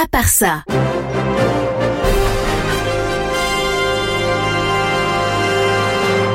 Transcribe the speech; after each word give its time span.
à 0.00 0.06
part 0.06 0.28
ça. 0.28 0.62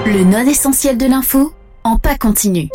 Le 0.05 0.23
non 0.25 0.45
essentiel 0.45 0.97
de 0.97 1.05
l'info 1.05 1.53
en 1.85 1.97
pas 1.97 2.17
continu. 2.17 2.69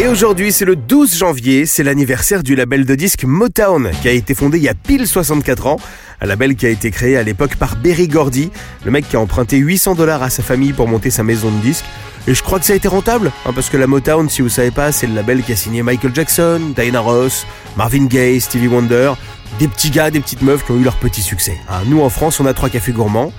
Et 0.00 0.06
aujourd'hui, 0.06 0.52
c'est 0.52 0.64
le 0.64 0.76
12 0.76 1.16
janvier, 1.16 1.66
c'est 1.66 1.82
l'anniversaire 1.82 2.44
du 2.44 2.54
label 2.54 2.84
de 2.84 2.94
disques 2.94 3.24
Motown, 3.24 3.90
qui 4.00 4.08
a 4.08 4.12
été 4.12 4.32
fondé 4.32 4.58
il 4.58 4.62
y 4.62 4.68
a 4.68 4.74
pile 4.74 5.08
64 5.08 5.66
ans. 5.66 5.80
Un 6.20 6.26
label 6.26 6.54
qui 6.54 6.66
a 6.66 6.68
été 6.68 6.92
créé 6.92 7.16
à 7.16 7.24
l'époque 7.24 7.56
par 7.56 7.74
Berry 7.74 8.06
Gordy, 8.06 8.52
le 8.84 8.92
mec 8.92 9.08
qui 9.08 9.16
a 9.16 9.20
emprunté 9.20 9.56
800 9.56 9.96
dollars 9.96 10.22
à 10.22 10.30
sa 10.30 10.44
famille 10.44 10.72
pour 10.72 10.86
monter 10.86 11.10
sa 11.10 11.24
maison 11.24 11.50
de 11.50 11.60
disques. 11.62 11.84
Et 12.28 12.34
je 12.34 12.44
crois 12.44 12.60
que 12.60 12.64
ça 12.64 12.74
a 12.74 12.76
été 12.76 12.86
rentable, 12.86 13.32
hein, 13.44 13.50
parce 13.52 13.70
que 13.70 13.76
la 13.76 13.88
Motown, 13.88 14.28
si 14.28 14.40
vous 14.40 14.48
savez 14.48 14.70
pas, 14.70 14.92
c'est 14.92 15.08
le 15.08 15.16
label 15.16 15.42
qui 15.42 15.50
a 15.50 15.56
signé 15.56 15.82
Michael 15.82 16.14
Jackson, 16.14 16.60
Diana 16.76 17.00
Ross, 17.00 17.44
Marvin 17.76 18.06
Gaye, 18.06 18.40
Stevie 18.40 18.68
Wonder, 18.68 19.14
des 19.58 19.66
petits 19.66 19.90
gars, 19.90 20.12
des 20.12 20.20
petites 20.20 20.42
meufs 20.42 20.64
qui 20.64 20.70
ont 20.70 20.78
eu 20.78 20.84
leur 20.84 20.96
petit 20.98 21.22
succès. 21.22 21.58
Hein, 21.68 21.80
nous 21.86 22.02
en 22.02 22.08
France, 22.08 22.38
on 22.38 22.46
a 22.46 22.54
trois 22.54 22.68
cafés 22.68 22.92
gourmands. 22.92 23.32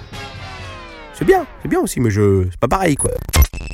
C'est 1.13 1.23
bien, 1.23 1.45
c'est 1.62 1.70
bien 1.70 1.79
aussi, 1.79 2.01
mais 2.01 2.09
je, 2.09 2.43
c'est 2.51 2.59
pas 2.59 2.67
pareil 2.67 2.98
quoi. 2.98 3.12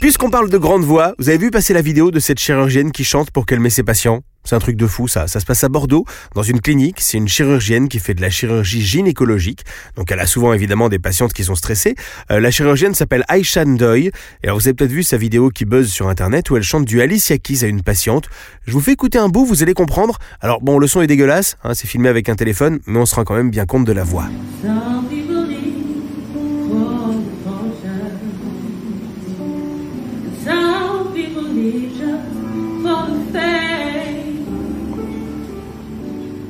Puisqu'on 0.02 0.30
parle 0.30 0.50
de 0.50 0.58
grande 0.58 0.84
voix, 0.84 1.16
vous 1.20 1.30
avez 1.30 1.38
vu 1.38 1.52
passer 1.52 1.74
la 1.74 1.82
vidéo 1.82 2.12
de 2.12 2.20
cette 2.20 2.40
chirurgienne 2.40 2.92
qui 2.92 3.04
chante 3.04 3.32
pour 3.32 3.46
calmer 3.46 3.70
ses 3.70 3.84
patients? 3.84 4.22
C'est 4.46 4.56
un 4.56 4.60
truc 4.60 4.78
de 4.78 4.86
fou 4.86 5.08
ça. 5.08 5.28
Ça 5.28 5.40
se 5.40 5.46
passe 5.46 5.64
à 5.64 5.70
Bordeaux, 5.70 6.06
dans 6.36 6.44
une 6.44 6.62
clinique. 6.62 6.98
C'est 7.00 7.18
une 7.18 7.28
chirurgienne 7.28 7.90
qui 7.90 8.00
fait 8.00 8.14
de 8.14 8.22
la 8.22 8.30
chirurgie 8.30 8.82
gynécologique. 8.82 9.64
Donc 9.96 10.12
elle 10.12 10.20
a 10.20 10.28
souvent 10.28 10.54
évidemment 10.54 10.88
des 10.88 11.00
patientes 11.00 11.34
qui 11.34 11.44
sont 11.44 11.56
stressées. 11.56 11.96
Euh, 12.32 12.40
la 12.40 12.52
chirurgienne 12.52 12.94
s'appelle 12.94 13.26
Aisha 13.28 13.66
Ndoye. 13.66 14.08
Et 14.08 14.12
alors 14.44 14.60
vous 14.60 14.68
avez 14.68 14.76
peut-être 14.76 14.92
vu 14.92 15.02
sa 15.02 15.18
vidéo 15.18 15.50
qui 15.50 15.66
buzz 15.66 15.90
sur 15.90 16.08
internet 16.08 16.50
où 16.52 16.58
elle 16.58 16.64
chante 16.64 16.86
du 16.86 17.02
Alicia 17.02 17.40
Keys 17.40 17.64
à 17.64 17.68
une 17.68 17.82
patiente. 17.82 18.30
Je 18.68 18.74
vous 18.74 18.82
fais 18.82 18.92
écouter 18.92 19.18
un 19.18 19.30
bout, 19.30 19.46
vous 19.46 19.64
allez 19.64 19.74
comprendre. 19.74 20.20
Alors 20.42 20.62
bon, 20.62 20.78
le 20.78 20.86
son 20.86 21.02
est 21.02 21.08
dégueulasse, 21.08 21.58
hein, 21.64 21.74
c'est 21.74 21.88
filmé 21.88 22.10
avec 22.10 22.30
un 22.30 22.36
téléphone, 22.36 22.80
mais 22.86 23.00
on 23.00 23.08
se 23.08 23.16
rend 23.16 23.24
quand 23.24 23.36
même 23.36 23.50
bien 23.50 23.66
compte 23.66 23.86
de 23.86 23.94
la 23.94 24.04
voix. 24.04 24.26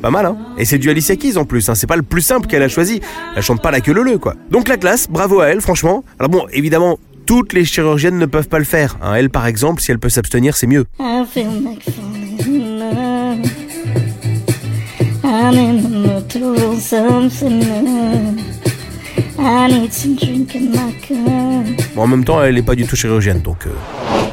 Pas 0.06 0.12
mal, 0.12 0.28
hein 0.28 0.38
Et 0.60 0.66
c'est 0.66 0.78
du 0.78 0.88
Alicia 0.92 1.16
Keys 1.16 1.36
en 1.36 1.46
plus, 1.46 1.68
hein. 1.68 1.74
c'est 1.74 1.88
pas 1.88 1.96
le 1.96 2.04
plus 2.04 2.22
simple 2.22 2.46
qu'elle 2.46 2.62
a 2.62 2.68
choisi. 2.68 3.02
Elle 3.36 3.42
chante 3.42 3.60
pas 3.60 3.72
la 3.72 3.82
queue 3.82 3.92
leu 3.92 4.20
quoi. 4.20 4.36
Donc 4.52 4.68
la 4.68 4.78
classe, 4.78 5.10
bravo 5.10 5.40
à 5.40 5.48
elle, 5.48 5.62
franchement. 5.62 6.04
Alors 6.20 6.30
bon, 6.30 6.46
évidemment, 6.54 7.00
toutes 7.26 7.54
les 7.54 7.66
chirurgiennes 7.66 8.20
ne 8.20 8.28
peuvent 8.28 8.48
pas 8.48 8.60
le 8.60 8.66
faire. 8.66 8.98
hein. 9.02 9.16
Elle, 9.16 9.32
par 9.32 9.48
exemple, 9.48 9.82
si 9.82 9.90
elle 9.90 9.98
peut 9.98 10.10
s'abstenir, 10.10 10.56
c'est 10.58 10.68
mieux. 10.68 10.86
Bon, 21.96 22.02
en 22.02 22.08
même 22.08 22.26
temps, 22.26 22.44
elle 22.44 22.58
est 22.58 22.64
pas 22.64 22.74
du 22.74 22.86
tout 22.86 22.96
chirurgienne, 22.96 23.42
donc... 23.42 23.68
euh. 23.68 23.72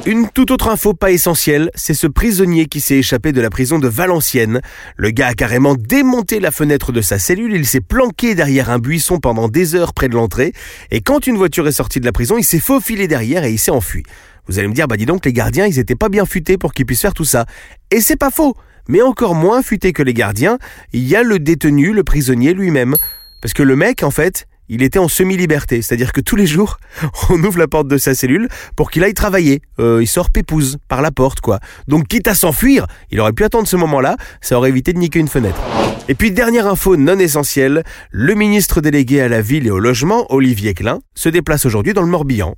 Une 0.07 0.29
toute 0.31 0.51
autre 0.51 0.69
info 0.69 0.95
pas 0.95 1.13
essentielle, 1.13 1.71
c'est 1.75 1.95
ce 1.95 2.07
prisonnier 2.07 2.67
qui 2.67 2.81
s'est 2.81 2.97
échappé 2.97 3.33
de 3.33 3.41
la 3.41 3.51
prison 3.51 3.79
de 3.79 3.87
Valenciennes. 3.89 4.63
Le 4.97 5.11
gars 5.11 5.29
a 5.29 5.35
carrément 5.35 5.75
démonté 5.75 6.41
la 6.41 6.51
fenêtre 6.51 6.93
de 6.93 7.01
sa 7.03 7.19
cellule, 7.19 7.55
il 7.55 7.67
s'est 7.67 7.83
planqué 7.83 8.35
derrière 8.35 8.71
un 8.71 8.79
buisson 8.79 9.19
pendant 9.19 9.49
des 9.49 9.75
heures 9.75 9.93
près 9.93 10.09
de 10.09 10.15
l'entrée, 10.15 10.55
et 10.91 11.03
quand 11.03 11.27
une 11.27 11.37
voiture 11.37 11.69
est 11.69 11.73
sortie 11.73 12.01
de 12.01 12.07
la 12.07 12.13
prison, 12.13 12.39
il 12.39 12.45
s'est 12.45 12.59
faufilé 12.59 13.07
derrière 13.07 13.45
et 13.45 13.53
il 13.53 13.59
s'est 13.59 13.71
enfui. 13.71 14.03
Vous 14.49 14.59
allez 14.59 14.67
me 14.67 14.75
dire, 14.75 14.89
bah 14.89 14.97
dis 14.97 15.07
donc, 15.07 15.27
les 15.27 15.33
gardiens, 15.33 15.67
ils 15.67 15.79
étaient 15.79 15.95
pas 15.95 16.09
bien 16.09 16.25
futés 16.25 16.57
pour 16.57 16.73
qu'ils 16.73 16.87
puissent 16.87 17.03
faire 17.03 17.15
tout 17.15 17.25
ça. 17.25 17.45
Et 17.91 18.01
c'est 18.01 18.17
pas 18.17 18.31
faux 18.31 18.57
Mais 18.89 19.03
encore 19.03 19.35
moins 19.35 19.63
futé 19.63 19.93
que 19.93 20.03
les 20.03 20.15
gardiens, 20.15 20.59
il 20.93 21.07
y 21.07 21.15
a 21.15 21.23
le 21.23 21.39
détenu, 21.39 21.93
le 21.93 22.03
prisonnier 22.03 22.55
lui-même. 22.55 22.97
Parce 23.41 23.55
que 23.55 23.63
le 23.63 23.77
mec, 23.77 24.03
en 24.03 24.11
fait, 24.11 24.47
il 24.73 24.83
était 24.83 24.99
en 24.99 25.07
semi-liberté, 25.07 25.83
c'est-à-dire 25.83 26.13
que 26.13 26.23
tous 26.23 26.35
les 26.35 26.47
jours, 26.47 26.79
on 27.29 27.45
ouvre 27.45 27.59
la 27.59 27.69
porte 27.69 27.89
de 27.89 27.99
sa 27.99 28.15
cellule 28.15 28.49
pour 28.75 28.91
qu'il 28.91 29.05
aille 29.05 29.13
travailler. 29.13 29.61
Euh, 29.79 29.99
il 30.01 30.07
sort 30.07 30.31
pépouze 30.31 30.79
par 30.89 31.03
la 31.03 31.11
porte, 31.11 31.43
quoi. 31.43 31.61
Donc, 31.89 32.09
quitte 32.09 32.27
à 32.27 32.35
s'enfuir, 32.35 32.87
il 33.11 33.21
aurait 33.21 33.35
pu 33.35 33.45
attendre 33.45 33.69
ce 33.69 33.77
moment-là, 33.77 34.17
ça 34.41 34.57
aurait 34.57 34.71
évité 34.71 34.95
de 34.95 34.99
niquer 34.99 35.19
une 35.19 35.29
fenêtre. 35.29 35.61
Et 36.09 36.15
puis, 36.15 36.33
dernière 36.33 36.67
info 36.67 36.97
non 36.97 37.19
essentielle, 37.19 37.85
le 38.11 38.35
ministre 38.35 38.81
délégué 38.81 39.21
à 39.21 39.29
la 39.29 39.43
ville 39.43 39.67
et 39.67 39.71
au 39.71 39.79
logement, 39.79 40.27
Olivier 40.33 40.73
Klein, 40.73 41.01
se 41.15 41.29
déplace 41.29 41.67
aujourd'hui 41.67 41.93
dans 41.93 42.03
le 42.03 42.09
Morbihan. 42.09 42.55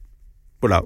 Voilà. 0.60 0.84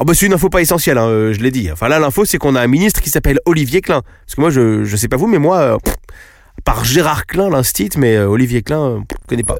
Oh 0.00 0.04
bah 0.04 0.12
c'est 0.12 0.26
une 0.26 0.32
info 0.32 0.48
pas 0.48 0.60
essentielle, 0.60 0.98
hein, 0.98 1.06
euh, 1.06 1.32
je 1.32 1.38
l'ai 1.38 1.52
dit. 1.52 1.70
Enfin 1.70 1.86
là 1.86 2.00
l'info 2.00 2.24
c'est 2.24 2.36
qu'on 2.36 2.56
a 2.56 2.60
un 2.60 2.66
ministre 2.66 3.00
qui 3.00 3.10
s'appelle 3.10 3.38
Olivier 3.46 3.80
Klein. 3.80 4.02
Parce 4.26 4.34
que 4.34 4.40
moi 4.40 4.50
je, 4.50 4.82
je 4.82 4.96
sais 4.96 5.06
pas 5.06 5.16
vous 5.16 5.28
mais 5.28 5.38
moi, 5.38 5.58
euh, 5.58 5.78
par 6.68 6.84
Gérard 6.84 7.24
Klein 7.24 7.48
l'instit, 7.48 7.88
mais 7.96 8.16
euh, 8.16 8.28
Olivier 8.28 8.60
Klein, 8.60 8.82
euh, 8.82 9.00
je 9.10 9.26
connais 9.26 9.42
pas. 9.42 9.56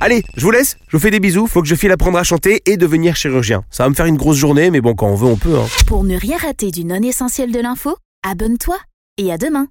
Allez, 0.00 0.24
je 0.34 0.42
vous 0.42 0.50
laisse, 0.50 0.78
je 0.88 0.96
vous 0.96 1.02
fais 1.02 1.10
des 1.10 1.20
bisous, 1.20 1.46
faut 1.46 1.60
que 1.60 1.68
je 1.68 1.74
file 1.74 1.92
apprendre 1.92 2.16
à 2.16 2.24
chanter 2.24 2.62
et 2.64 2.78
devenir 2.78 3.16
chirurgien. 3.16 3.64
Ça 3.70 3.82
va 3.82 3.90
me 3.90 3.94
faire 3.94 4.06
une 4.06 4.16
grosse 4.16 4.38
journée 4.38 4.70
mais 4.70 4.80
bon 4.80 4.94
quand 4.94 5.08
on 5.08 5.14
veut 5.14 5.26
on 5.26 5.36
peut. 5.36 5.58
Hein. 5.58 5.66
Pour 5.86 6.04
ne 6.04 6.16
rien 6.16 6.38
rater 6.38 6.70
du 6.70 6.86
non 6.86 7.02
essentiel 7.02 7.52
de 7.52 7.60
l'info, 7.60 7.98
abonne-toi 8.26 8.78
et 9.18 9.30
à 9.30 9.36
demain. 9.36 9.66